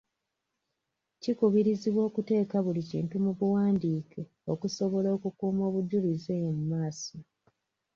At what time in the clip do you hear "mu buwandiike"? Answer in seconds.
3.25-4.21